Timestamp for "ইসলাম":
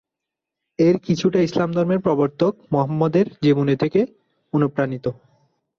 1.41-1.69